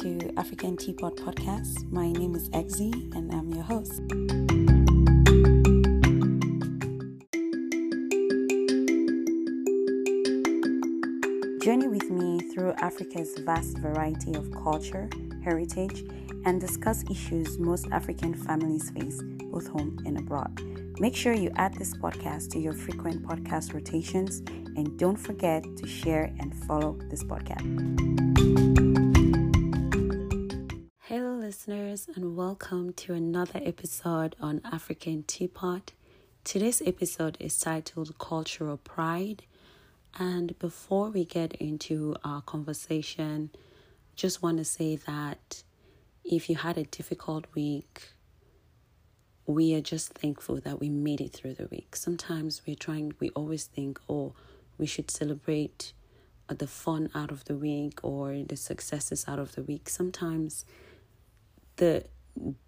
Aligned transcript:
to 0.00 0.32
African 0.38 0.78
Teapot 0.78 1.14
Podcast. 1.16 1.92
My 1.92 2.10
name 2.10 2.34
is 2.34 2.48
Exy 2.50 2.90
and 3.14 3.30
I'm 3.34 3.52
your 3.52 3.62
host. 3.62 4.00
Journey 11.62 11.86
with 11.86 12.10
me 12.10 12.40
through 12.50 12.72
Africa's 12.78 13.36
vast 13.40 13.76
variety 13.76 14.32
of 14.32 14.50
culture, 14.52 15.10
heritage, 15.44 16.02
and 16.46 16.58
discuss 16.58 17.04
issues 17.10 17.58
most 17.58 17.86
African 17.92 18.32
families 18.32 18.88
face, 18.92 19.20
both 19.50 19.66
home 19.66 19.98
and 20.06 20.18
abroad. 20.18 20.62
Make 20.98 21.14
sure 21.14 21.34
you 21.34 21.50
add 21.56 21.74
this 21.74 21.92
podcast 21.92 22.48
to 22.52 22.58
your 22.58 22.72
frequent 22.72 23.22
podcast 23.22 23.74
rotations 23.74 24.38
and 24.76 24.98
don't 24.98 25.16
forget 25.16 25.62
to 25.76 25.86
share 25.86 26.32
and 26.40 26.54
follow 26.64 26.98
this 27.10 27.22
podcast. 27.22 28.89
Listeners, 31.50 32.06
and 32.14 32.36
welcome 32.36 32.92
to 32.92 33.12
another 33.12 33.60
episode 33.64 34.36
on 34.40 34.60
African 34.64 35.24
Teapot. 35.24 35.90
Today's 36.44 36.80
episode 36.86 37.36
is 37.40 37.58
titled 37.58 38.16
Cultural 38.20 38.76
Pride. 38.76 39.42
And 40.16 40.56
before 40.60 41.10
we 41.10 41.24
get 41.24 41.54
into 41.54 42.14
our 42.22 42.40
conversation, 42.40 43.50
just 44.14 44.44
want 44.44 44.58
to 44.58 44.64
say 44.64 44.94
that 44.94 45.64
if 46.24 46.48
you 46.48 46.54
had 46.54 46.78
a 46.78 46.84
difficult 46.84 47.46
week, 47.52 48.12
we 49.44 49.74
are 49.74 49.80
just 49.80 50.12
thankful 50.12 50.60
that 50.60 50.78
we 50.78 50.88
made 50.88 51.20
it 51.20 51.32
through 51.32 51.54
the 51.54 51.66
week. 51.66 51.96
Sometimes 51.96 52.62
we're 52.64 52.76
trying, 52.76 53.14
we 53.18 53.30
always 53.30 53.64
think, 53.64 53.98
oh, 54.08 54.34
we 54.78 54.86
should 54.86 55.10
celebrate 55.10 55.94
the 56.46 56.68
fun 56.68 57.10
out 57.12 57.32
of 57.32 57.46
the 57.46 57.56
week 57.56 57.98
or 58.04 58.40
the 58.46 58.56
successes 58.56 59.24
out 59.26 59.40
of 59.40 59.56
the 59.56 59.64
week. 59.64 59.88
Sometimes 59.88 60.64
the 61.80 62.04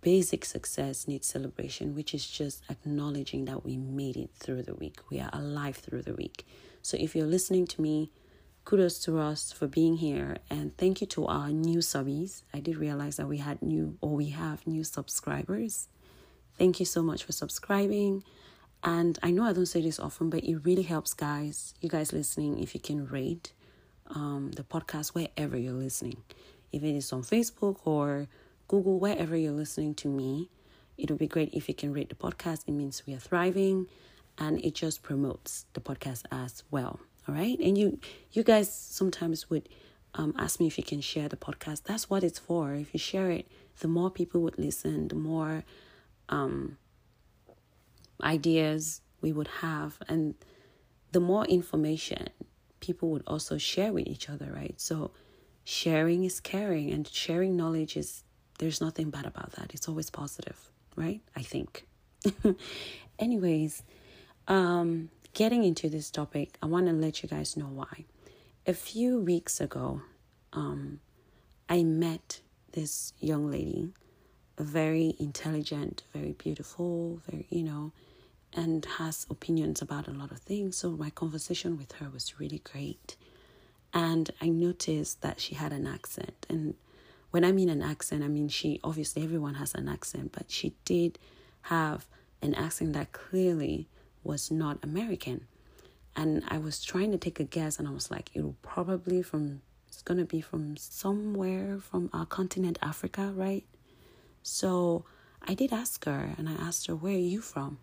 basic 0.00 0.42
success 0.44 1.06
needs 1.06 1.26
celebration, 1.26 1.94
which 1.94 2.14
is 2.14 2.26
just 2.26 2.62
acknowledging 2.70 3.44
that 3.44 3.62
we 3.62 3.76
made 3.76 4.16
it 4.16 4.30
through 4.34 4.62
the 4.62 4.74
week. 4.74 5.00
We 5.10 5.20
are 5.20 5.28
alive 5.34 5.76
through 5.76 6.02
the 6.02 6.14
week. 6.14 6.46
So 6.80 6.96
if 6.98 7.14
you're 7.14 7.26
listening 7.26 7.66
to 7.68 7.82
me, 7.82 8.10
kudos 8.64 8.98
to 9.00 9.18
us 9.18 9.52
for 9.52 9.66
being 9.66 9.98
here 9.98 10.38
and 10.48 10.74
thank 10.78 11.02
you 11.02 11.06
to 11.08 11.26
our 11.26 11.50
new 11.50 11.80
subbies. 11.80 12.42
I 12.54 12.60
did 12.60 12.76
realize 12.78 13.16
that 13.18 13.28
we 13.28 13.36
had 13.36 13.60
new 13.60 13.98
or 14.00 14.16
we 14.16 14.30
have 14.30 14.66
new 14.66 14.82
subscribers. 14.82 15.88
Thank 16.56 16.80
you 16.80 16.86
so 16.86 17.02
much 17.02 17.22
for 17.22 17.32
subscribing. 17.32 18.24
And 18.82 19.18
I 19.22 19.30
know 19.30 19.44
I 19.44 19.52
don't 19.52 19.66
say 19.66 19.82
this 19.82 20.00
often, 20.00 20.30
but 20.30 20.42
it 20.42 20.56
really 20.64 20.82
helps, 20.82 21.12
guys, 21.12 21.74
you 21.82 21.90
guys 21.90 22.14
listening, 22.14 22.58
if 22.58 22.74
you 22.74 22.80
can 22.80 23.06
rate 23.06 23.52
um, 24.08 24.52
the 24.56 24.64
podcast 24.64 25.08
wherever 25.08 25.58
you're 25.58 25.72
listening. 25.74 26.22
If 26.72 26.82
it 26.82 26.96
is 26.96 27.12
on 27.12 27.22
Facebook 27.22 27.76
or 27.84 28.26
Google, 28.72 28.98
wherever 28.98 29.36
you're 29.36 29.52
listening 29.52 29.94
to 29.96 30.08
me, 30.08 30.48
it 30.96 31.10
would 31.10 31.18
be 31.18 31.26
great 31.26 31.52
if 31.52 31.68
you 31.68 31.74
can 31.74 31.92
rate 31.92 32.08
the 32.08 32.14
podcast. 32.14 32.66
It 32.66 32.72
means 32.72 33.02
we 33.06 33.12
are 33.12 33.18
thriving 33.18 33.86
and 34.38 34.64
it 34.64 34.74
just 34.74 35.02
promotes 35.02 35.66
the 35.74 35.82
podcast 35.82 36.22
as 36.30 36.64
well. 36.70 36.98
All 37.28 37.34
right. 37.34 37.58
And 37.58 37.76
you 37.76 38.00
you 38.30 38.42
guys 38.42 38.72
sometimes 38.72 39.50
would 39.50 39.68
um, 40.14 40.34
ask 40.38 40.58
me 40.58 40.68
if 40.68 40.78
you 40.78 40.84
can 40.84 41.02
share 41.02 41.28
the 41.28 41.36
podcast. 41.36 41.82
That's 41.82 42.08
what 42.08 42.24
it's 42.24 42.38
for. 42.38 42.72
If 42.72 42.94
you 42.94 42.98
share 42.98 43.30
it, 43.30 43.46
the 43.80 43.88
more 43.88 44.10
people 44.10 44.40
would 44.40 44.58
listen, 44.58 45.08
the 45.08 45.16
more 45.16 45.64
um, 46.30 46.78
ideas 48.22 49.02
we 49.20 49.34
would 49.34 49.48
have, 49.60 49.98
and 50.08 50.34
the 51.10 51.20
more 51.20 51.44
information 51.44 52.30
people 52.80 53.10
would 53.10 53.24
also 53.26 53.58
share 53.58 53.92
with 53.92 54.06
each 54.06 54.30
other, 54.30 54.50
right? 54.50 54.80
So, 54.80 55.10
sharing 55.62 56.24
is 56.24 56.40
caring, 56.40 56.90
and 56.90 57.06
sharing 57.06 57.54
knowledge 57.54 57.98
is 57.98 58.24
there's 58.58 58.80
nothing 58.80 59.10
bad 59.10 59.26
about 59.26 59.52
that. 59.52 59.72
It's 59.74 59.88
always 59.88 60.10
positive, 60.10 60.58
right? 60.96 61.20
I 61.36 61.42
think. 61.42 61.86
Anyways, 63.18 63.82
um, 64.48 65.10
getting 65.34 65.64
into 65.64 65.88
this 65.88 66.10
topic, 66.10 66.56
I 66.62 66.66
want 66.66 66.86
to 66.86 66.92
let 66.92 67.22
you 67.22 67.28
guys 67.28 67.56
know 67.56 67.66
why. 67.66 68.04
A 68.66 68.74
few 68.74 69.18
weeks 69.18 69.60
ago, 69.60 70.02
um, 70.52 71.00
I 71.68 71.82
met 71.82 72.40
this 72.72 73.12
young 73.20 73.50
lady 73.50 73.92
very 74.58 75.14
intelligent, 75.18 76.02
very 76.12 76.32
beautiful, 76.32 77.20
very, 77.28 77.46
you 77.50 77.62
know, 77.62 77.92
and 78.52 78.84
has 78.98 79.26
opinions 79.30 79.80
about 79.80 80.08
a 80.08 80.12
lot 80.12 80.30
of 80.30 80.38
things. 80.40 80.76
So 80.76 80.90
my 80.90 81.10
conversation 81.10 81.76
with 81.78 81.92
her 81.92 82.10
was 82.10 82.38
really 82.38 82.60
great. 82.72 83.16
And 83.94 84.30
I 84.40 84.48
noticed 84.48 85.22
that 85.22 85.40
she 85.40 85.54
had 85.54 85.72
an 85.72 85.86
accent. 85.86 86.46
And 86.48 86.74
when 87.32 87.44
I 87.44 87.50
mean 87.50 87.68
an 87.68 87.82
accent, 87.82 88.22
I 88.22 88.28
mean 88.28 88.48
she 88.48 88.78
obviously 88.84 89.24
everyone 89.24 89.54
has 89.54 89.74
an 89.74 89.88
accent, 89.88 90.30
but 90.32 90.50
she 90.50 90.74
did 90.84 91.18
have 91.62 92.06
an 92.40 92.54
accent 92.54 92.92
that 92.92 93.12
clearly 93.12 93.88
was 94.22 94.50
not 94.50 94.78
American. 94.82 95.46
And 96.14 96.44
I 96.48 96.58
was 96.58 96.84
trying 96.84 97.10
to 97.12 97.18
take 97.18 97.40
a 97.40 97.44
guess 97.44 97.78
and 97.78 97.88
I 97.88 97.90
was 97.90 98.10
like, 98.10 98.30
it 98.34 98.42
will 98.42 98.56
probably 98.62 99.22
from 99.22 99.62
it's 99.88 100.02
gonna 100.02 100.24
be 100.24 100.40
from 100.40 100.76
somewhere 100.76 101.78
from 101.78 102.08
our 102.12 102.26
continent 102.26 102.78
Africa, 102.80 103.32
right? 103.34 103.64
So 104.42 105.04
I 105.46 105.54
did 105.54 105.72
ask 105.72 106.04
her, 106.04 106.34
and 106.38 106.48
I 106.48 106.52
asked 106.52 106.86
her, 106.86 106.94
Where 106.94 107.14
are 107.14 107.18
you 107.18 107.40
from? 107.40 107.78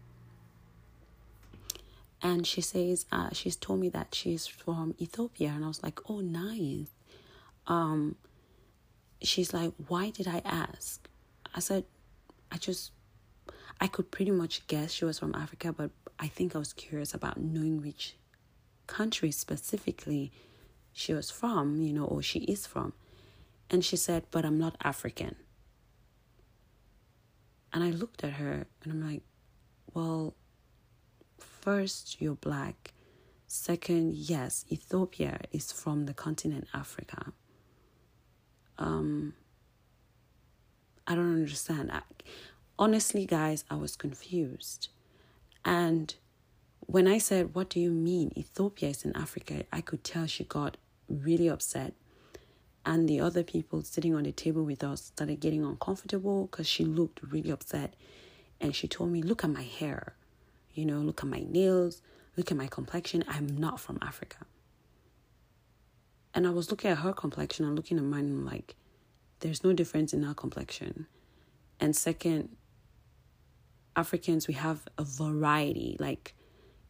And 2.21 2.45
she 2.45 2.61
says, 2.61 3.05
uh, 3.11 3.29
She's 3.33 3.55
told 3.55 3.79
me 3.79 3.89
that 3.89 4.13
she's 4.13 4.47
from 4.47 4.95
Ethiopia. 4.99 5.49
And 5.49 5.63
I 5.63 5.67
was 5.67 5.83
like, 5.83 5.99
Oh, 6.09 6.19
nice. 6.19 6.89
Um, 7.67 8.15
she's 9.21 9.53
like, 9.53 9.73
Why 9.87 10.09
did 10.09 10.27
I 10.27 10.41
ask? 10.45 11.07
I 11.55 11.59
said, 11.59 11.85
I 12.51 12.57
just, 12.57 12.91
I 13.79 13.87
could 13.87 14.11
pretty 14.11 14.31
much 14.31 14.67
guess 14.67 14.91
she 14.91 15.05
was 15.05 15.19
from 15.19 15.33
Africa, 15.35 15.73
but 15.73 15.91
I 16.19 16.27
think 16.27 16.55
I 16.55 16.59
was 16.59 16.73
curious 16.73 17.13
about 17.13 17.39
knowing 17.39 17.81
which 17.81 18.15
country 18.87 19.31
specifically 19.31 20.31
she 20.91 21.13
was 21.13 21.31
from, 21.31 21.81
you 21.81 21.93
know, 21.93 22.05
or 22.05 22.21
she 22.21 22.39
is 22.39 22.67
from. 22.67 22.93
And 23.69 23.85
she 23.85 23.95
said, 23.95 24.25
But 24.31 24.45
I'm 24.45 24.57
not 24.57 24.75
African. 24.83 25.35
And 27.71 27.83
I 27.83 27.91
looked 27.91 28.23
at 28.23 28.33
her 28.33 28.65
and 28.83 28.91
I'm 28.91 29.05
like, 29.05 29.21
well, 29.93 30.35
first, 31.37 32.21
you're 32.21 32.35
black. 32.35 32.93
Second, 33.47 34.15
yes, 34.15 34.65
Ethiopia 34.71 35.41
is 35.51 35.71
from 35.71 36.05
the 36.05 36.13
continent 36.13 36.67
Africa. 36.73 37.33
Um, 38.79 39.33
I 41.05 41.13
don't 41.13 41.33
understand. 41.33 41.91
I, 41.91 42.01
honestly, 42.79 43.27
guys, 43.27 43.63
I 43.69 43.75
was 43.75 43.95
confused. 43.95 44.87
And 45.63 46.15
when 46.79 47.07
I 47.07 47.19
said, 47.19 47.53
What 47.53 47.69
do 47.69 47.79
you 47.79 47.91
mean? 47.91 48.31
Ethiopia 48.35 48.89
is 48.89 49.05
in 49.05 49.15
Africa, 49.15 49.65
I 49.71 49.81
could 49.81 50.03
tell 50.03 50.25
she 50.25 50.43
got 50.43 50.77
really 51.07 51.47
upset 51.47 51.93
and 52.85 53.07
the 53.07 53.19
other 53.19 53.43
people 53.43 53.83
sitting 53.83 54.15
on 54.15 54.23
the 54.23 54.31
table 54.31 54.63
with 54.63 54.83
us 54.83 55.05
started 55.05 55.39
getting 55.39 55.63
uncomfortable 55.63 56.47
because 56.47 56.67
she 56.67 56.85
looked 56.85 57.19
really 57.21 57.51
upset 57.51 57.93
and 58.61 58.75
she 58.75 58.87
told 58.87 59.11
me 59.11 59.21
look 59.21 59.43
at 59.43 59.49
my 59.49 59.63
hair 59.63 60.13
you 60.73 60.85
know 60.85 60.99
look 60.99 61.21
at 61.21 61.29
my 61.29 61.43
nails 61.47 62.01
look 62.37 62.51
at 62.51 62.57
my 62.57 62.67
complexion 62.67 63.23
i'm 63.27 63.47
not 63.47 63.79
from 63.79 63.97
africa 64.01 64.37
and 66.33 66.47
i 66.47 66.49
was 66.49 66.69
looking 66.69 66.91
at 66.91 66.99
her 66.99 67.13
complexion 67.13 67.65
and 67.65 67.75
looking 67.75 67.97
at 67.97 68.03
mine 68.03 68.25
and 68.25 68.45
like 68.45 68.75
there's 69.39 69.63
no 69.63 69.73
difference 69.73 70.13
in 70.13 70.23
our 70.23 70.33
complexion 70.33 71.07
and 71.79 71.95
second 71.95 72.49
africans 73.95 74.47
we 74.47 74.53
have 74.53 74.87
a 74.97 75.03
variety 75.03 75.97
like 75.99 76.33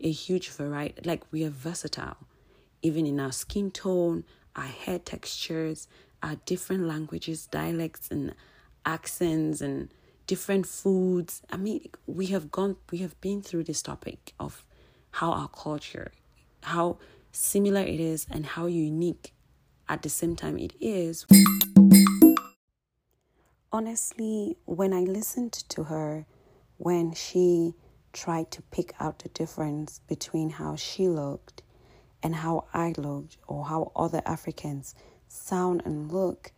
a 0.01 0.11
huge 0.11 0.49
variety 0.49 1.01
like 1.05 1.23
we 1.31 1.43
are 1.43 1.49
versatile 1.49 2.17
even 2.81 3.05
in 3.05 3.19
our 3.19 3.31
skin 3.31 3.69
tone 3.69 4.23
our 4.55 4.65
hair 4.65 4.99
textures, 4.99 5.87
our 6.21 6.35
different 6.45 6.83
languages, 6.83 7.47
dialects, 7.47 8.09
and 8.11 8.35
accents, 8.85 9.61
and 9.61 9.89
different 10.27 10.65
foods. 10.65 11.41
I 11.49 11.57
mean, 11.57 11.89
we 12.05 12.27
have 12.27 12.51
gone, 12.51 12.75
we 12.91 12.99
have 12.99 13.19
been 13.21 13.41
through 13.41 13.63
this 13.63 13.81
topic 13.81 14.33
of 14.39 14.65
how 15.11 15.31
our 15.31 15.47
culture, 15.47 16.11
how 16.63 16.97
similar 17.31 17.81
it 17.81 17.99
is, 17.99 18.27
and 18.29 18.45
how 18.45 18.65
unique 18.65 19.33
at 19.87 20.01
the 20.01 20.09
same 20.09 20.35
time 20.35 20.57
it 20.57 20.73
is. 20.79 21.25
Honestly, 23.71 24.57
when 24.65 24.93
I 24.93 25.01
listened 25.01 25.53
to 25.69 25.83
her, 25.83 26.25
when 26.77 27.13
she 27.13 27.73
tried 28.13 28.49
to 28.51 28.61
pick 28.63 28.93
out 28.99 29.19
the 29.19 29.29
difference 29.29 29.99
between 30.07 30.49
how 30.49 30.75
she 30.75 31.07
looked 31.07 31.61
and 32.23 32.35
how 32.35 32.65
I 32.73 32.93
looked 32.97 33.37
or 33.47 33.65
how 33.65 33.91
other 33.95 34.21
Africans 34.25 34.95
sound 35.27 35.83
and 35.85 36.11
look. 36.11 36.51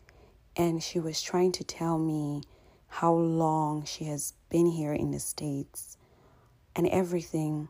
And 0.55 0.81
she 0.81 0.99
was 0.99 1.21
trying 1.21 1.51
to 1.53 1.63
tell 1.63 1.97
me 1.97 2.43
how 2.87 3.13
long 3.13 3.85
she 3.85 4.05
has 4.05 4.33
been 4.49 4.65
here 4.67 4.93
in 4.93 5.11
the 5.11 5.19
States 5.19 5.97
and 6.75 6.87
everything 6.87 7.69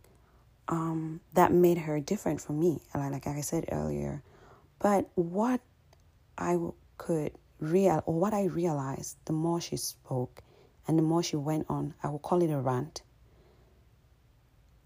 um, 0.67 1.21
that 1.33 1.51
made 1.51 1.77
her 1.77 1.99
different 1.99 2.41
from 2.41 2.59
me, 2.59 2.81
like 2.93 3.27
I 3.27 3.41
said 3.41 3.65
earlier. 3.71 4.23
But 4.79 5.09
what 5.15 5.61
I 6.37 6.57
could 6.97 7.33
real 7.59 8.01
or 8.05 8.13
what 8.15 8.33
I 8.33 8.45
realized, 8.45 9.17
the 9.25 9.33
more 9.33 9.61
she 9.61 9.77
spoke 9.77 10.41
and 10.87 10.97
the 10.97 11.03
more 11.03 11.23
she 11.23 11.35
went 11.35 11.67
on, 11.69 11.93
I 12.03 12.09
will 12.09 12.19
call 12.19 12.41
it 12.41 12.49
a 12.49 12.59
rant. 12.59 13.01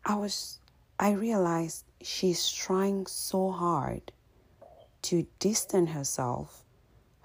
I 0.05 0.15
was 0.15 0.59
I 0.99 1.11
realized 1.11 1.85
she's 2.01 2.49
trying 2.49 3.05
so 3.07 3.51
hard 3.51 4.11
to 5.03 5.27
distance 5.39 5.91
herself 5.91 6.63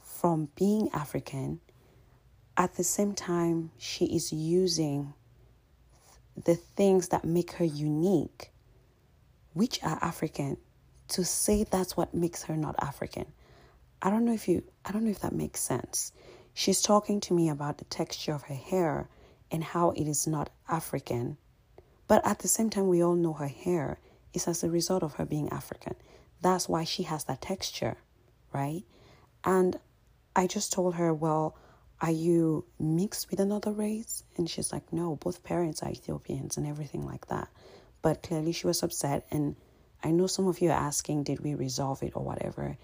from 0.03 0.49
being 0.55 0.91
African. 0.93 1.61
At 2.57 2.75
the 2.75 2.85
same 2.85 3.15
time, 3.15 3.71
she 3.79 4.05
is 4.07 4.33
using 4.33 5.15
the 6.45 6.55
things 6.55 7.09
that 7.09 7.25
make 7.25 7.53
her 7.53 7.65
unique, 7.65 8.51
which 9.53 9.83
are 9.83 9.99
African, 10.03 10.57
to 11.09 11.25
say 11.25 11.65
that's 11.65 11.97
what 11.97 12.15
makes 12.15 12.45
her 12.45 12.57
not 12.57 12.77
African. 12.81 13.27
I 14.03 14.11
don't 14.11 14.25
know 14.25 14.33
if 14.33 14.49
you 14.49 14.63
I 14.85 14.93
don't 14.93 15.05
know 15.05 15.11
if 15.11 15.21
that 15.21 15.33
makes 15.35 15.61
sense. 15.61 16.13
She's 16.55 16.81
talking 16.83 17.21
to 17.23 17.35
me 17.35 17.49
about 17.49 17.79
the 17.79 17.85
texture 17.85 18.33
of 18.33 18.43
her 18.45 18.55
hair 18.55 19.09
and 19.51 19.63
how 19.63 19.91
it 19.91 20.07
is 20.07 20.27
not 20.27 20.51
African. 20.69 21.37
But 22.09 22.27
at 22.27 22.41
the 22.41 22.49
same 22.49 22.71
time 22.71 22.89
we 22.89 23.03
all 23.03 23.15
know 23.15 23.35
her 23.35 23.49
hair 23.49 23.99
is 24.33 24.49
as 24.49 24.63
a 24.65 24.71
result 24.71 25.03
of 25.03 25.15
her 25.15 25.27
being 25.27 25.49
African. 25.51 25.95
That's 26.41 26.69
why 26.69 26.85
she 26.85 27.03
has 27.05 27.25
that 27.25 27.43
texture, 27.43 27.97
right? 28.53 28.85
And 29.45 29.79
I 30.35 30.47
just 30.47 30.73
told 30.73 30.95
her, 30.95 31.13
"Well, 31.13 31.57
are 32.01 32.11
you 32.11 32.65
mixed 32.79 33.31
with 33.31 33.41
another 33.41 33.73
race? 33.73 34.23
And 34.37 34.49
she's 34.49 34.73
like, 34.73 34.93
no, 34.93 35.17
both 35.17 35.45
parents 35.45 35.83
are 35.83 35.91
Ethiopians 35.91 36.57
and 36.57 36.67
everything 36.67 37.05
like 37.05 37.27
that. 37.27 37.49
But 38.03 38.23
clearly 38.23 38.53
she 38.53 38.67
was 38.67 38.83
upset. 38.83 39.27
And 39.31 39.57
I 40.03 40.11
know 40.11 40.27
some 40.27 40.47
of 40.47 40.61
you 40.61 40.71
are 40.71 40.73
asking, 40.73 41.25
did 41.25 41.41
we 41.41 41.55
resolve 41.55 42.03
it 42.03 42.13
or 42.15 42.25
whatever? 42.25 42.79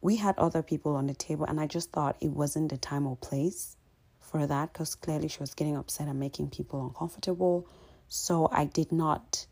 We 0.00 0.16
had 0.16 0.38
other 0.38 0.62
people 0.62 0.96
on 0.96 1.06
the 1.06 1.14
table, 1.14 1.44
and 1.44 1.60
I 1.60 1.66
just 1.66 1.92
thought 1.92 2.16
it 2.20 2.30
wasn't 2.30 2.70
the 2.70 2.76
time 2.76 3.06
or 3.06 3.16
place 3.16 3.76
for 4.20 4.46
that 4.46 4.72
because 4.72 4.94
clearly 4.94 5.28
she 5.28 5.38
was 5.40 5.54
getting 5.54 5.76
upset 5.76 6.08
and 6.08 6.18
making 6.18 6.50
people 6.50 6.84
uncomfortable. 6.84 7.68
So 8.08 8.48
I 8.52 8.64
did 8.64 8.92
not 8.92 9.46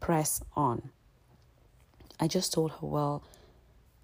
press 0.00 0.42
on. 0.56 0.90
I 2.20 2.28
just 2.28 2.52
told 2.52 2.72
her, 2.72 2.86
well, 2.86 3.24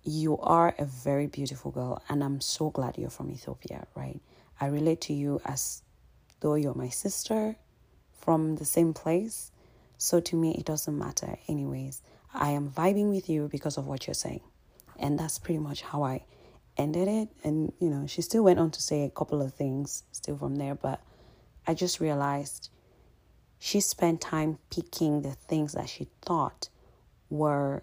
you 0.02 0.38
are 0.38 0.74
a 0.78 0.84
very 0.84 1.26
beautiful 1.26 1.70
girl, 1.70 2.02
and 2.08 2.24
I'm 2.24 2.40
so 2.40 2.70
glad 2.70 2.96
you're 2.96 3.10
from 3.10 3.30
Ethiopia, 3.30 3.86
right? 3.94 4.20
I 4.60 4.66
relate 4.66 5.00
to 5.02 5.14
you 5.14 5.40
as 5.44 5.82
though 6.40 6.54
you're 6.54 6.74
my 6.74 6.90
sister 6.90 7.56
from 8.12 8.56
the 8.56 8.64
same 8.64 8.92
place. 8.92 9.50
So 9.96 10.20
to 10.20 10.36
me, 10.36 10.54
it 10.54 10.66
doesn't 10.66 10.96
matter. 10.96 11.38
Anyways, 11.48 12.02
I 12.34 12.50
am 12.50 12.70
vibing 12.70 13.10
with 13.10 13.28
you 13.28 13.48
because 13.48 13.78
of 13.78 13.86
what 13.86 14.06
you're 14.06 14.14
saying. 14.14 14.42
And 14.98 15.18
that's 15.18 15.38
pretty 15.38 15.58
much 15.58 15.82
how 15.82 16.02
I 16.02 16.24
ended 16.76 17.08
it. 17.08 17.28
And, 17.42 17.72
you 17.80 17.88
know, 17.88 18.06
she 18.06 18.22
still 18.22 18.44
went 18.44 18.58
on 18.58 18.70
to 18.72 18.82
say 18.82 19.04
a 19.04 19.10
couple 19.10 19.40
of 19.40 19.54
things 19.54 20.04
still 20.12 20.36
from 20.36 20.56
there, 20.56 20.74
but 20.74 21.00
I 21.66 21.74
just 21.74 22.00
realized 22.00 22.70
she 23.58 23.80
spent 23.80 24.20
time 24.20 24.58
picking 24.70 25.22
the 25.22 25.32
things 25.32 25.72
that 25.72 25.88
she 25.88 26.08
thought 26.22 26.68
were, 27.28 27.82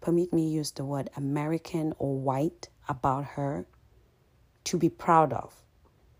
permit 0.00 0.32
me 0.32 0.48
use 0.48 0.72
the 0.72 0.84
word 0.84 1.10
American 1.16 1.94
or 1.98 2.18
white 2.18 2.68
about 2.88 3.24
her 3.24 3.66
to 4.64 4.78
be 4.78 4.88
proud 4.88 5.32
of 5.32 5.61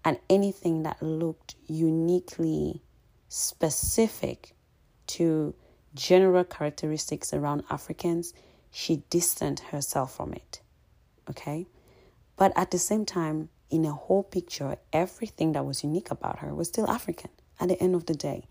and 0.04 0.18
anything 0.28 0.82
that 0.82 1.02
looked 1.02 1.54
uniquely 1.66 2.82
specific 3.28 4.54
to 5.06 5.54
general 5.94 6.44
characteristics 6.44 7.32
around 7.32 7.62
Africans, 7.70 8.34
she 8.70 9.02
distanced 9.10 9.64
herself 9.64 10.16
from 10.16 10.32
it. 10.32 10.60
Okay? 11.30 11.66
But 12.36 12.52
at 12.56 12.70
the 12.70 12.78
same 12.78 13.04
time, 13.04 13.48
in 13.70 13.84
a 13.84 13.92
whole 13.92 14.22
picture, 14.22 14.76
everything 14.92 15.52
that 15.52 15.64
was 15.64 15.82
unique 15.82 16.10
about 16.10 16.40
her 16.40 16.54
was 16.54 16.68
still 16.68 16.88
African 16.90 17.30
at 17.60 17.68
the 17.68 17.80
end 17.82 17.94
of 17.94 18.06
the 18.06 18.14
day. 18.14 18.44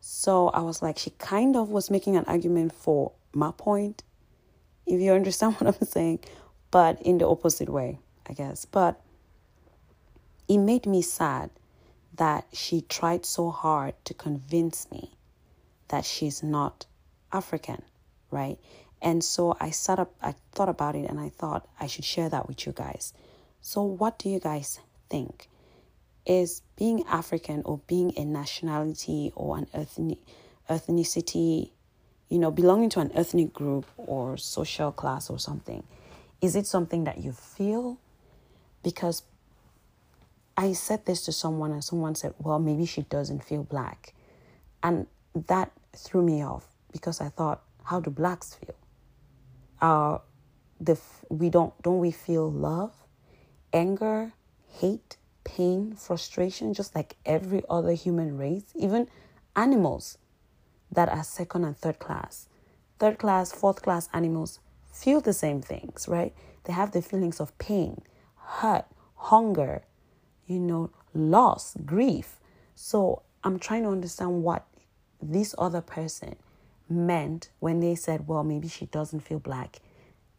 So 0.00 0.48
I 0.48 0.60
was 0.60 0.82
like, 0.82 0.98
she 0.98 1.10
kind 1.10 1.56
of 1.56 1.70
was 1.70 1.90
making 1.90 2.16
an 2.16 2.24
argument 2.26 2.72
for 2.74 3.12
my 3.32 3.52
point, 3.56 4.02
if 4.86 5.00
you 5.00 5.12
understand 5.12 5.54
what 5.58 5.74
I'm 5.74 5.86
saying, 5.86 6.20
but 6.70 7.00
in 7.02 7.18
the 7.18 7.26
opposite 7.28 7.68
way, 7.68 7.98
I 8.28 8.32
guess. 8.32 8.64
But 8.64 9.00
it 10.48 10.58
made 10.58 10.86
me 10.86 11.02
sad 11.02 11.50
that 12.14 12.46
she 12.52 12.80
tried 12.80 13.24
so 13.24 13.50
hard 13.50 13.94
to 14.04 14.14
convince 14.14 14.90
me 14.90 15.12
that 15.88 16.04
she's 16.04 16.42
not 16.42 16.86
African, 17.32 17.82
right? 18.30 18.58
And 19.00 19.22
so 19.22 19.56
I 19.60 19.70
sat 19.70 19.98
up, 19.98 20.14
I 20.22 20.34
thought 20.52 20.68
about 20.68 20.96
it 20.96 21.08
and 21.08 21.20
I 21.20 21.28
thought 21.28 21.68
I 21.78 21.86
should 21.86 22.04
share 22.04 22.28
that 22.28 22.48
with 22.48 22.66
you 22.66 22.72
guys. 22.72 23.12
So, 23.60 23.82
what 23.82 24.18
do 24.18 24.28
you 24.28 24.40
guys 24.40 24.80
think? 25.08 25.48
Is 26.26 26.62
being 26.76 27.04
African 27.06 27.62
or 27.64 27.80
being 27.86 28.12
a 28.16 28.24
nationality 28.24 29.32
or 29.34 29.56
an 29.56 29.66
ethnic, 29.72 30.18
ethnicity, 30.68 31.70
you 32.28 32.38
know, 32.38 32.50
belonging 32.50 32.90
to 32.90 33.00
an 33.00 33.10
ethnic 33.14 33.52
group 33.52 33.86
or 33.96 34.36
social 34.36 34.92
class 34.92 35.30
or 35.30 35.38
something, 35.38 35.84
is 36.40 36.54
it 36.54 36.66
something 36.66 37.04
that 37.04 37.18
you 37.18 37.32
feel? 37.32 37.98
Because 38.82 39.22
I 40.58 40.72
said 40.72 41.06
this 41.06 41.24
to 41.26 41.32
someone, 41.32 41.70
and 41.70 41.84
someone 41.84 42.16
said, 42.16 42.34
Well, 42.40 42.58
maybe 42.58 42.84
she 42.84 43.02
doesn't 43.02 43.44
feel 43.44 43.62
black. 43.62 44.12
And 44.82 45.06
that 45.46 45.70
threw 45.96 46.20
me 46.20 46.42
off 46.42 46.66
because 46.90 47.20
I 47.20 47.28
thought, 47.28 47.62
How 47.84 48.00
do 48.00 48.10
blacks 48.10 48.54
feel? 48.54 48.74
Uh, 49.80 50.18
the, 50.80 50.98
we 51.28 51.48
don't, 51.48 51.80
don't 51.82 52.00
we 52.00 52.10
feel 52.10 52.50
love, 52.50 52.92
anger, 53.72 54.32
hate, 54.80 55.16
pain, 55.44 55.94
frustration, 55.94 56.74
just 56.74 56.92
like 56.92 57.14
every 57.24 57.62
other 57.70 57.92
human 57.92 58.36
race, 58.36 58.64
even 58.74 59.06
animals 59.54 60.18
that 60.90 61.08
are 61.08 61.22
second 61.22 61.64
and 61.66 61.76
third 61.76 62.00
class. 62.00 62.48
Third 62.98 63.18
class, 63.18 63.52
fourth 63.52 63.82
class 63.82 64.08
animals 64.12 64.58
feel 64.92 65.20
the 65.20 65.32
same 65.32 65.62
things, 65.62 66.08
right? 66.08 66.34
They 66.64 66.72
have 66.72 66.90
the 66.90 67.00
feelings 67.00 67.38
of 67.38 67.56
pain, 67.58 68.02
hurt, 68.34 68.86
hunger, 69.14 69.84
you 70.48 70.58
know, 70.58 70.90
loss, 71.14 71.76
grief. 71.84 72.40
So 72.74 73.22
I'm 73.44 73.58
trying 73.58 73.84
to 73.84 73.90
understand 73.90 74.42
what 74.42 74.66
this 75.22 75.54
other 75.58 75.80
person 75.80 76.36
meant 76.88 77.50
when 77.60 77.80
they 77.80 77.94
said, 77.94 78.26
well, 78.26 78.42
maybe 78.42 78.68
she 78.68 78.86
doesn't 78.86 79.20
feel 79.20 79.38
black 79.38 79.80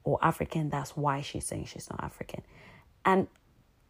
or 0.03 0.19
African. 0.21 0.69
That's 0.69 0.97
why 0.97 1.21
she's 1.21 1.45
saying 1.45 1.65
she's 1.65 1.89
not 1.89 2.03
African. 2.03 2.41
And 3.05 3.27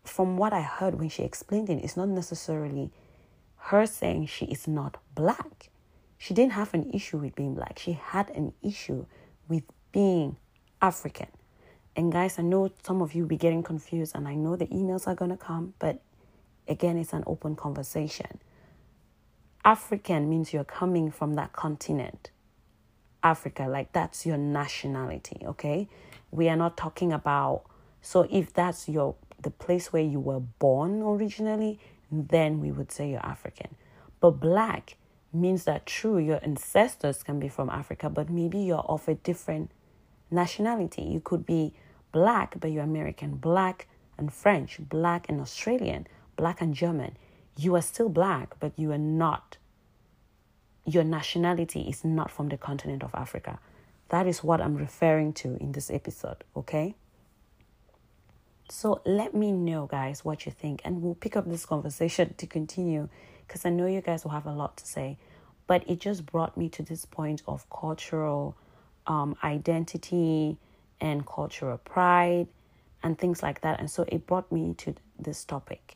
from 0.04 0.38
what 0.38 0.54
I 0.54 0.62
heard 0.62 1.00
when 1.00 1.10
she 1.10 1.24
explained 1.24 1.70
it, 1.70 1.84
it's 1.84 1.98
not 1.98 2.10
necessarily 2.10 2.92
her 3.56 3.86
saying 3.86 4.28
she 4.28 4.46
is 4.46 4.68
not 4.68 4.98
black. 5.16 5.70
She 6.18 6.34
didn't 6.34 6.54
have 6.54 6.74
an 6.74 6.92
issue 6.92 7.18
with 7.18 7.36
being 7.36 7.56
black. 7.56 7.80
She 7.80 7.94
had 7.94 8.30
an 8.32 8.54
issue 8.62 9.06
with 9.48 9.64
being 9.92 10.38
African. 10.82 11.28
And 11.96 12.12
guys, 12.12 12.40
I 12.40 12.44
know 12.44 12.72
some 12.84 13.02
of 13.02 13.14
you 13.14 13.26
be 13.26 13.38
getting 13.38 13.64
confused 13.64 14.16
and 14.16 14.28
I 14.28 14.36
know 14.36 14.56
the 14.56 14.68
emails 14.68 15.08
are 15.08 15.16
going 15.16 15.32
to 15.32 15.38
come, 15.38 15.74
but 15.80 16.02
Again, 16.70 16.98
it's 16.98 17.14
an 17.14 17.24
open 17.28 17.56
conversation. 17.56 18.40
African 19.66 20.30
means 20.30 20.54
you're 20.54 20.64
coming 20.64 21.12
from 21.12 21.34
that 21.34 21.52
continent. 21.52 22.32
Africa, 23.22 23.64
like 23.68 23.92
that's 23.92 24.26
your 24.26 24.38
nationality, 24.38 25.42
okay? 25.46 25.90
We 26.32 26.48
are 26.48 26.56
not 26.56 26.78
talking 26.78 27.12
about 27.12 27.64
so 28.02 28.28
if 28.30 28.54
that's 28.54 28.88
your 28.88 29.16
the 29.42 29.50
place 29.50 29.92
where 29.92 30.04
you 30.04 30.20
were 30.20 30.40
born 30.40 31.02
originally, 31.02 31.80
then 32.12 32.60
we 32.60 32.72
would 32.72 32.92
say 32.92 33.10
you're 33.12 33.26
African. 33.26 33.76
But 34.20 34.32
black 34.32 34.98
means 35.32 35.64
that 35.66 35.86
true, 35.86 36.18
your 36.18 36.40
ancestors 36.44 37.24
can 37.24 37.40
be 37.40 37.48
from 37.48 37.70
Africa, 37.70 38.10
but 38.10 38.30
maybe 38.30 38.60
you're 38.60 38.80
of 38.80 39.08
a 39.08 39.16
different 39.16 39.72
nationality. 40.32 41.04
You 41.04 41.22
could 41.22 41.46
be 41.46 41.74
black, 42.12 42.60
but 42.60 42.72
you're 42.72 42.84
American, 42.84 43.36
black 43.36 43.88
and 44.18 44.34
French, 44.34 44.80
black 44.80 45.30
and 45.30 45.40
Australian, 45.40 46.08
black 46.40 46.62
and 46.62 46.74
German, 46.74 47.18
you 47.58 47.76
are 47.76 47.82
still 47.82 48.10
black, 48.10 48.56
but 48.62 48.72
you 48.78 48.92
are 48.94 49.06
not, 49.24 49.58
your 50.86 51.04
nationality 51.04 51.82
is 51.82 52.06
not 52.06 52.32
from 52.32 52.48
the 52.48 52.58
continent 52.58 53.04
of 53.04 53.14
Africa. 53.14 53.60
That 54.08 54.26
is 54.26 54.44
what 54.44 54.62
I'm 54.62 54.76
referring 54.76 55.34
to 55.34 55.58
in 55.60 55.74
this 55.74 55.92
episode, 55.92 56.44
okay? 56.56 56.96
So 58.70 59.02
let 59.06 59.36
me 59.36 59.52
know, 59.52 59.86
guys, 59.86 60.24
what 60.24 60.46
you 60.46 60.52
think, 60.52 60.82
and 60.86 61.02
we'll 61.02 61.16
pick 61.16 61.36
up 61.36 61.46
this 61.50 61.66
conversation 61.66 62.34
to 62.38 62.48
continue 62.48 63.10
because 63.46 63.66
I 63.66 63.70
know 63.72 63.88
you 63.88 64.02
guys 64.02 64.24
will 64.24 64.32
have 64.32 64.46
a 64.46 64.54
lot 64.54 64.78
to 64.78 64.86
say. 64.86 65.18
But 65.68 65.84
it 65.90 66.00
just 66.00 66.26
brought 66.26 66.56
me 66.56 66.70
to 66.70 66.84
this 66.84 67.06
point 67.06 67.42
of 67.48 67.70
cultural 67.70 68.56
um, 69.06 69.36
identity 69.44 70.58
and 71.02 71.26
cultural 71.26 71.78
pride 71.78 72.48
and 73.04 73.18
things 73.18 73.44
like 73.44 73.62
that. 73.62 73.80
And 73.80 73.90
so 73.90 74.06
it 74.08 74.26
brought 74.26 74.52
me 74.52 74.74
to 74.80 74.96
this 75.20 75.44
topic. 75.44 75.96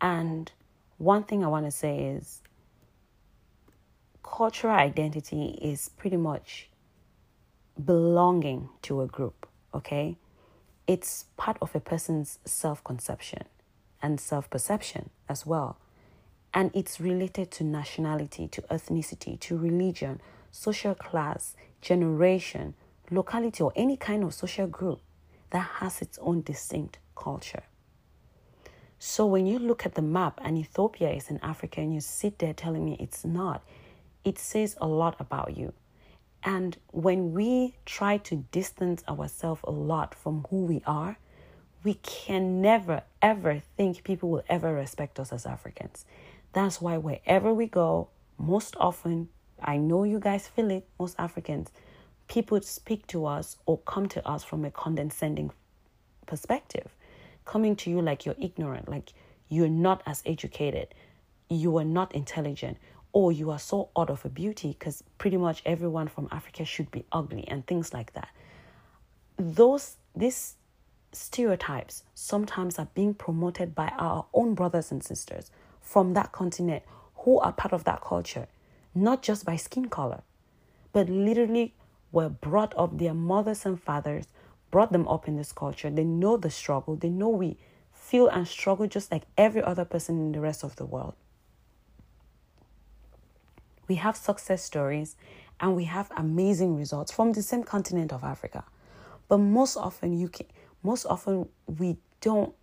And 0.00 0.50
one 0.98 1.24
thing 1.24 1.44
I 1.44 1.48
want 1.48 1.66
to 1.66 1.70
say 1.70 1.98
is 1.98 2.42
cultural 4.22 4.74
identity 4.74 5.58
is 5.60 5.88
pretty 5.88 6.16
much 6.16 6.68
belonging 7.82 8.68
to 8.82 9.00
a 9.02 9.06
group, 9.06 9.46
okay? 9.74 10.16
it's 10.86 11.24
part 11.36 11.56
of 11.62 11.74
a 11.74 11.80
person's 11.80 12.38
self 12.44 12.82
conception 12.84 13.44
and 14.02 14.20
self 14.20 14.50
perception 14.50 15.10
as 15.28 15.46
well. 15.46 15.78
And 16.52 16.70
it's 16.74 17.00
related 17.00 17.50
to 17.52 17.64
nationality, 17.64 18.46
to 18.48 18.62
ethnicity, 18.62 19.40
to 19.40 19.56
religion, 19.56 20.20
social 20.52 20.94
class, 20.94 21.56
generation, 21.80 22.74
locality, 23.10 23.62
or 23.62 23.72
any 23.74 23.96
kind 23.96 24.22
of 24.22 24.34
social 24.34 24.66
group 24.66 25.00
that 25.50 25.66
has 25.80 26.00
its 26.00 26.18
own 26.18 26.42
distinct 26.42 26.98
culture. 27.16 27.64
So 29.14 29.26
when 29.26 29.46
you 29.46 29.60
look 29.60 29.86
at 29.86 29.94
the 29.94 30.02
map 30.02 30.40
and 30.42 30.58
Ethiopia 30.58 31.08
is 31.12 31.30
in 31.30 31.38
Africa 31.38 31.80
and 31.80 31.94
you 31.94 32.00
sit 32.00 32.40
there 32.40 32.52
telling 32.52 32.84
me 32.84 32.96
it's 32.98 33.24
not, 33.24 33.62
it 34.24 34.40
says 34.40 34.76
a 34.80 34.88
lot 34.88 35.14
about 35.20 35.56
you. 35.56 35.72
And 36.42 36.76
when 36.90 37.32
we 37.32 37.76
try 37.86 38.16
to 38.16 38.44
distance 38.50 39.04
ourselves 39.08 39.60
a 39.62 39.70
lot 39.70 40.16
from 40.16 40.44
who 40.50 40.64
we 40.64 40.82
are, 40.84 41.16
we 41.84 41.94
can 41.94 42.60
never, 42.60 43.04
ever 43.22 43.62
think 43.76 44.02
people 44.02 44.30
will 44.30 44.42
ever 44.48 44.74
respect 44.74 45.20
us 45.20 45.32
as 45.32 45.46
Africans. 45.46 46.04
That's 46.52 46.80
why 46.80 46.96
wherever 46.96 47.54
we 47.54 47.68
go, 47.68 48.08
most 48.36 48.74
often, 48.80 49.28
I 49.62 49.76
know 49.76 50.02
you 50.02 50.18
guys 50.18 50.48
feel 50.48 50.72
it, 50.72 50.88
most 50.98 51.14
Africans, 51.20 51.70
people 52.26 52.60
speak 52.62 53.06
to 53.14 53.26
us 53.26 53.58
or 53.64 53.78
come 53.78 54.08
to 54.08 54.28
us 54.28 54.42
from 54.42 54.64
a 54.64 54.72
condescending 54.72 55.52
perspective, 56.26 56.88
coming 57.44 57.76
to 57.76 57.90
you 57.90 58.00
like 58.00 58.26
you're 58.26 58.36
ignorant, 58.38 58.88
like 58.88 59.12
you're 59.48 59.68
not 59.68 60.02
as 60.06 60.22
educated, 60.26 60.88
you 61.48 61.76
are 61.78 61.84
not 61.84 62.14
intelligent, 62.14 62.78
or 63.12 63.30
you 63.30 63.50
are 63.50 63.58
so 63.58 63.90
odd 63.94 64.10
of 64.10 64.24
a 64.24 64.28
beauty 64.28 64.76
because 64.78 65.04
pretty 65.18 65.36
much 65.36 65.62
everyone 65.64 66.08
from 66.08 66.28
Africa 66.32 66.64
should 66.64 66.90
be 66.90 67.04
ugly 67.12 67.46
and 67.48 67.66
things 67.66 67.94
like 67.94 68.12
that. 68.14 68.28
Those 69.38 69.96
these 70.16 70.56
stereotypes 71.12 72.02
sometimes 72.14 72.78
are 72.78 72.88
being 72.94 73.14
promoted 73.14 73.74
by 73.74 73.88
our 73.98 74.26
own 74.34 74.54
brothers 74.54 74.90
and 74.90 75.02
sisters 75.02 75.50
from 75.80 76.14
that 76.14 76.32
continent 76.32 76.82
who 77.18 77.38
are 77.38 77.52
part 77.52 77.72
of 77.72 77.84
that 77.84 78.00
culture, 78.00 78.48
not 78.94 79.22
just 79.22 79.44
by 79.44 79.56
skin 79.56 79.88
color, 79.88 80.22
but 80.92 81.08
literally 81.08 81.74
were 82.10 82.28
brought 82.28 82.74
up, 82.76 82.98
their 82.98 83.14
mothers 83.14 83.64
and 83.64 83.80
fathers 83.80 84.26
brought 84.74 84.92
them 84.92 85.06
up 85.14 85.28
in 85.28 85.36
this 85.36 85.52
culture. 85.52 85.90
They 85.90 86.04
know 86.04 86.36
the 86.36 86.50
struggle, 86.50 86.96
they 86.96 87.12
know 87.20 87.28
we 87.28 87.56
feel 87.92 88.26
and 88.28 88.46
struggle 88.46 88.86
just 88.86 89.12
like 89.12 89.24
every 89.38 89.62
other 89.62 89.84
person 89.84 90.14
in 90.18 90.32
the 90.32 90.40
rest 90.40 90.64
of 90.64 90.76
the 90.76 90.84
world 90.84 91.14
we 93.88 93.96
have 93.96 94.16
success 94.16 94.62
stories 94.62 95.16
and 95.60 95.76
we 95.76 95.84
have 95.84 96.10
amazing 96.16 96.76
results 96.76 97.12
from 97.12 97.32
the 97.32 97.42
same 97.42 97.62
continent 97.62 98.12
of 98.12 98.24
Africa. 98.24 98.64
But 99.28 99.38
most 99.38 99.76
often 99.76 100.18
you 100.18 100.28
can 100.28 100.46
most 100.82 101.06
often 101.06 101.48
we 101.66 101.96
don't 102.20 102.54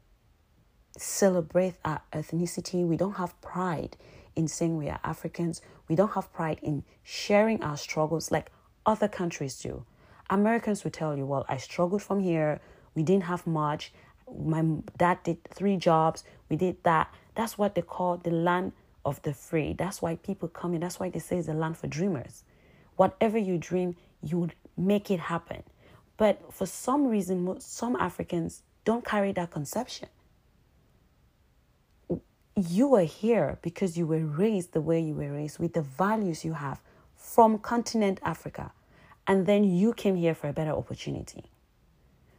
celebrate 0.97 1.75
our 1.83 2.01
ethnicity. 2.13 2.85
We 2.85 2.97
don't 2.97 3.17
have 3.17 3.39
pride 3.41 3.97
in 4.35 4.47
saying 4.47 4.77
we 4.77 4.89
are 4.89 4.99
Africans. 5.03 5.61
We 5.87 5.95
don't 5.95 6.11
have 6.11 6.31
pride 6.31 6.59
in 6.61 6.83
sharing 7.03 7.63
our 7.63 7.77
struggles 7.77 8.31
like 8.31 8.51
other 8.85 9.07
countries 9.07 9.57
do. 9.59 9.85
Americans 10.31 10.83
will 10.83 10.91
tell 10.91 11.15
you, 11.17 11.25
well, 11.25 11.45
I 11.49 11.57
struggled 11.57 12.01
from 12.01 12.21
here. 12.21 12.61
We 12.95 13.03
didn't 13.03 13.25
have 13.25 13.45
much. 13.45 13.91
My 14.33 14.63
dad 14.97 15.21
did 15.23 15.43
three 15.43 15.75
jobs. 15.75 16.23
We 16.49 16.55
did 16.55 16.77
that. 16.83 17.13
That's 17.35 17.57
what 17.57 17.75
they 17.75 17.81
call 17.81 18.17
the 18.17 18.31
land 18.31 18.71
of 19.03 19.21
the 19.23 19.33
free. 19.33 19.73
That's 19.73 20.01
why 20.01 20.15
people 20.15 20.47
come 20.47 20.73
in. 20.73 20.79
That's 20.79 20.99
why 20.99 21.09
they 21.09 21.19
say 21.19 21.37
it's 21.37 21.49
a 21.49 21.53
land 21.53 21.77
for 21.77 21.87
dreamers. 21.87 22.43
Whatever 22.95 23.37
you 23.37 23.57
dream, 23.57 23.97
you 24.23 24.39
would 24.39 24.55
make 24.77 25.11
it 25.11 25.19
happen. 25.19 25.63
But 26.15 26.53
for 26.53 26.65
some 26.65 27.07
reason, 27.07 27.59
some 27.59 27.95
Africans 27.97 28.63
don't 28.85 29.03
carry 29.03 29.33
that 29.33 29.51
conception. 29.51 30.07
You 32.55 32.95
are 32.95 33.03
here 33.03 33.57
because 33.61 33.97
you 33.97 34.05
were 34.05 34.25
raised 34.25 34.73
the 34.73 34.81
way 34.81 34.99
you 35.01 35.15
were 35.15 35.31
raised 35.33 35.59
with 35.59 35.73
the 35.73 35.81
values 35.81 36.45
you 36.45 36.53
have 36.53 36.79
from 37.15 37.57
continent 37.57 38.19
Africa. 38.23 38.71
And 39.27 39.45
then 39.45 39.63
you 39.63 39.93
came 39.93 40.15
here 40.15 40.35
for 40.35 40.49
a 40.49 40.53
better 40.53 40.71
opportunity. 40.71 41.45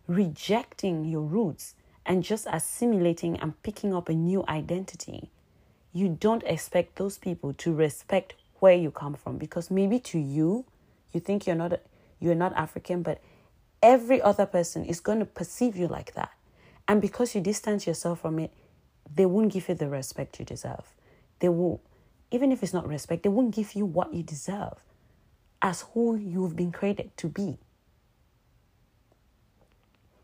Rejecting 0.06 1.04
your 1.04 1.22
roots 1.22 1.74
and 2.04 2.22
just 2.22 2.46
assimilating 2.50 3.38
and 3.38 3.60
picking 3.62 3.94
up 3.94 4.08
a 4.08 4.14
new 4.14 4.44
identity. 4.48 5.30
You 5.92 6.08
don't 6.08 6.42
expect 6.44 6.96
those 6.96 7.18
people 7.18 7.52
to 7.54 7.72
respect 7.72 8.34
where 8.58 8.74
you 8.74 8.90
come 8.90 9.14
from 9.14 9.38
because 9.38 9.70
maybe 9.70 9.98
to 9.98 10.18
you 10.18 10.64
you 11.12 11.20
think 11.20 11.46
you're 11.46 11.56
not 11.56 11.80
you're 12.20 12.34
not 12.34 12.54
African 12.56 13.02
but 13.02 13.20
every 13.82 14.20
other 14.22 14.46
person 14.46 14.84
is 14.84 15.00
going 15.00 15.18
to 15.18 15.24
perceive 15.24 15.76
you 15.76 15.88
like 15.88 16.14
that. 16.14 16.30
And 16.88 17.00
because 17.00 17.34
you 17.34 17.40
distance 17.40 17.86
yourself 17.86 18.20
from 18.20 18.38
it 18.38 18.52
they 19.14 19.26
won't 19.26 19.52
give 19.52 19.68
you 19.68 19.74
the 19.74 19.88
respect 19.88 20.38
you 20.38 20.44
deserve. 20.44 20.92
They 21.38 21.48
will 21.48 21.80
even 22.30 22.50
if 22.50 22.62
it's 22.62 22.72
not 22.72 22.88
respect 22.88 23.22
they 23.22 23.28
won't 23.28 23.54
give 23.54 23.74
you 23.74 23.84
what 23.84 24.12
you 24.12 24.22
deserve 24.22 24.78
as 25.62 25.86
who 25.94 26.16
you've 26.16 26.56
been 26.56 26.72
created 26.72 27.16
to 27.16 27.28
be 27.28 27.56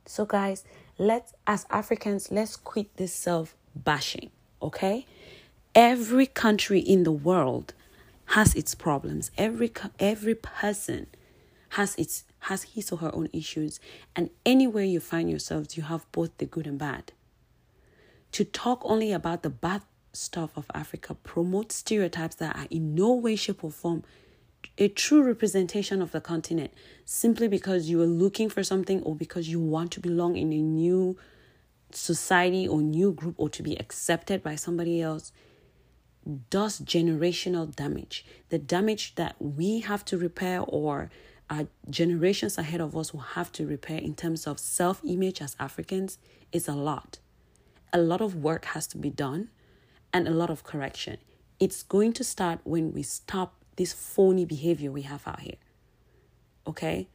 so 0.04 0.24
guys 0.26 0.64
let's 0.98 1.32
as 1.46 1.64
africans 1.70 2.30
let's 2.30 2.56
quit 2.56 2.94
this 2.96 3.14
self 3.14 3.54
bashing 3.74 4.30
okay 4.60 5.06
Every 5.74 6.26
country 6.26 6.80
in 6.80 7.04
the 7.04 7.12
world 7.12 7.72
has 8.34 8.52
its 8.56 8.74
problems. 8.74 9.30
Every 9.38 9.70
every 10.00 10.34
person 10.34 11.06
has 11.70 11.94
its 11.94 12.24
has 12.40 12.64
his 12.74 12.90
or 12.90 12.98
her 12.98 13.14
own 13.14 13.28
issues, 13.32 13.78
and 14.16 14.30
anywhere 14.44 14.82
you 14.82 14.98
find 14.98 15.30
yourselves, 15.30 15.76
you 15.76 15.84
have 15.84 16.10
both 16.10 16.36
the 16.38 16.46
good 16.46 16.66
and 16.66 16.80
bad. 16.80 17.12
To 18.32 18.44
talk 18.44 18.80
only 18.82 19.12
about 19.12 19.44
the 19.44 19.50
bad 19.50 19.82
stuff 20.12 20.50
of 20.56 20.66
Africa 20.74 21.14
promotes 21.14 21.76
stereotypes 21.76 22.34
that 22.34 22.56
are 22.56 22.66
in 22.70 22.96
no 22.96 23.12
way, 23.14 23.36
shape, 23.36 23.62
or 23.62 23.70
form 23.70 24.02
a 24.76 24.88
true 24.88 25.22
representation 25.22 26.02
of 26.02 26.12
the 26.12 26.20
continent 26.20 26.72
simply 27.04 27.48
because 27.48 27.88
you 27.88 28.00
are 28.02 28.06
looking 28.06 28.48
for 28.48 28.62
something 28.62 29.02
or 29.02 29.14
because 29.14 29.48
you 29.48 29.60
want 29.60 29.90
to 29.92 30.00
belong 30.00 30.36
in 30.36 30.52
a 30.52 30.60
new 30.60 31.16
society 31.90 32.68
or 32.68 32.82
new 32.82 33.12
group 33.12 33.34
or 33.38 33.48
to 33.48 33.62
be 33.62 33.76
accepted 33.76 34.42
by 34.42 34.54
somebody 34.54 35.00
else 35.00 35.32
does 36.50 36.80
generational 36.80 37.74
damage. 37.74 38.24
The 38.50 38.58
damage 38.58 39.14
that 39.14 39.36
we 39.38 39.80
have 39.80 40.04
to 40.06 40.18
repair 40.18 40.60
or 40.60 41.10
our 41.48 41.66
generations 41.88 42.58
ahead 42.58 42.80
of 42.80 42.96
us 42.96 43.14
will 43.14 43.20
have 43.20 43.50
to 43.52 43.66
repair 43.66 43.98
in 43.98 44.14
terms 44.14 44.46
of 44.46 44.58
self 44.58 45.00
image 45.04 45.40
as 45.40 45.56
Africans 45.58 46.18
is 46.52 46.68
a 46.68 46.74
lot. 46.74 47.18
A 47.92 47.98
lot 47.98 48.20
of 48.20 48.34
work 48.34 48.66
has 48.66 48.86
to 48.88 48.98
be 48.98 49.08
done 49.08 49.48
and 50.12 50.28
a 50.28 50.32
lot 50.32 50.50
of 50.50 50.62
correction. 50.62 51.18
It's 51.58 51.82
going 51.82 52.12
to 52.14 52.24
start 52.24 52.60
when 52.64 52.92
we 52.92 53.02
stop 53.02 53.57
this 53.78 53.92
phony 53.92 54.44
behavior 54.44 54.90
we 54.90 55.02
have 55.02 55.26
out 55.26 55.40
here. 55.40 55.54
Okay? 56.66 57.08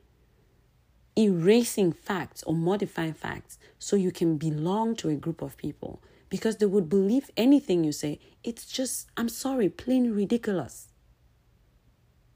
Erasing 1.15 1.91
facts 1.91 2.41
or 2.43 2.55
modifying 2.55 3.13
facts 3.13 3.59
so 3.77 3.95
you 3.95 4.11
can 4.11 4.37
belong 4.37 4.95
to 4.95 5.09
a 5.09 5.15
group 5.15 5.41
of 5.41 5.57
people 5.57 6.01
because 6.29 6.57
they 6.57 6.65
would 6.65 6.89
believe 6.89 7.29
anything 7.37 7.83
you 7.83 7.91
say. 7.91 8.17
It's 8.43 8.65
just, 8.65 9.07
I'm 9.17 9.29
sorry, 9.29 9.69
plain 9.69 10.15
ridiculous. 10.15 10.87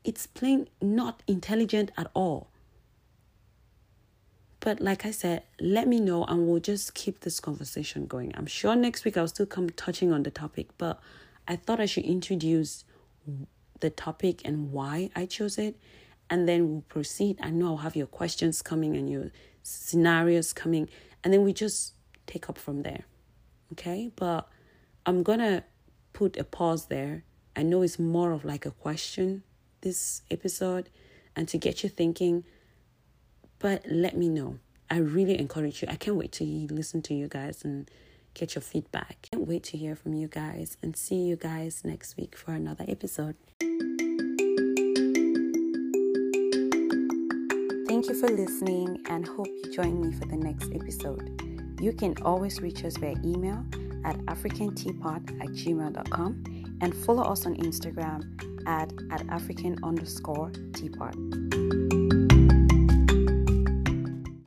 It's 0.04 0.28
plain 0.28 0.68
not 0.82 1.24
intelligent 1.26 1.92
at 1.98 2.12
all. 2.14 2.52
But 4.60 4.82
like 4.82 5.06
I 5.06 5.12
said, 5.12 5.44
let 5.62 5.88
me 5.88 6.00
know 6.02 6.26
and 6.26 6.48
we'll 6.48 6.60
just 6.60 6.94
keep 6.94 7.22
this 7.22 7.40
conversation 7.40 8.08
going. 8.08 8.34
I'm 8.36 8.46
sure 8.46 8.76
next 8.76 9.06
week 9.06 9.16
I'll 9.16 9.30
still 9.30 9.46
come 9.46 9.70
touching 9.70 10.12
on 10.12 10.24
the 10.24 10.32
topic, 10.32 10.68
but 10.78 11.00
I 11.48 11.56
thought 11.56 11.80
I 11.80 11.86
should 11.86 12.04
introduce 12.04 12.84
the 13.80 13.90
topic 13.90 14.42
and 14.46 14.72
why 14.72 15.10
I 15.16 15.26
chose 15.26 15.58
it. 15.58 15.80
And 16.30 16.48
then 16.48 16.70
we'll 16.70 16.82
proceed. 16.82 17.38
I 17.42 17.50
know 17.50 17.68
I'll 17.68 17.78
have 17.78 17.96
your 17.96 18.08
questions 18.08 18.62
coming 18.62 18.98
and 18.98 19.10
your 19.10 19.32
scenarios 19.64 20.54
coming. 20.54 20.90
And 21.24 21.34
then 21.34 21.44
we 21.44 21.54
just 21.54 21.94
take 22.26 22.50
up 22.50 22.58
from 22.58 22.84
there. 22.84 23.06
Okay, 23.74 24.12
but 24.16 24.48
I'm 25.06 25.24
gonna 25.24 25.64
put 26.14 26.38
a 26.38 26.44
pause 26.44 26.88
there. 26.88 27.24
I 27.56 27.64
know 27.64 27.82
it's 27.82 28.00
more 28.00 28.32
of 28.32 28.46
like 28.46 28.66
a 28.66 28.72
question 28.72 29.44
this 29.82 30.22
episode 30.32 30.90
and 31.36 31.48
to 31.48 31.58
get 31.58 31.84
you 31.84 31.90
thinking, 31.90 32.44
but 33.60 33.86
let 33.90 34.18
me 34.18 34.30
know. 34.30 34.60
I 34.90 34.98
really 34.98 35.38
encourage 35.38 35.82
you. 35.82 35.88
I 35.90 35.96
can't 35.96 36.18
wait 36.18 36.32
to 36.34 36.44
listen 36.44 37.02
to 37.04 37.14
you 37.14 37.28
guys 37.28 37.64
and 37.64 37.90
get 38.38 38.56
your 38.56 38.62
feedback. 38.62 39.18
Can't 39.32 39.48
wait 39.48 39.64
to 39.64 39.78
hear 39.78 39.96
from 39.96 40.14
you 40.14 40.28
guys 40.28 40.78
and 40.84 40.96
see 40.96 41.16
you 41.16 41.36
guys 41.36 41.82
next 41.84 42.16
week 42.18 42.38
for 42.38 42.52
another 42.52 42.86
episode. 42.88 43.36
Thank 47.88 48.08
you 48.10 48.14
for 48.14 48.28
listening 48.28 49.02
and 49.10 49.28
hope 49.28 49.48
you 49.48 49.74
join 49.74 50.02
me 50.02 50.14
for 50.14 50.26
the 50.26 50.38
next 50.38 50.72
episode. 50.72 51.42
You 51.82 51.94
can 51.94 52.16
always 52.22 52.62
reach 52.62 52.86
us 52.86 52.96
via 52.98 53.16
email 53.26 53.66
at 54.06 54.18
africanteapot 54.28 55.42
at 55.42 55.50
gmail.com 55.50 56.78
and 56.82 56.96
follow 56.96 57.24
us 57.24 57.46
on 57.48 57.56
Instagram 57.56 58.22
at, 58.68 58.92
at 59.12 59.28
african 59.30 59.78
underscore 59.84 60.52
teapot. 60.74 61.16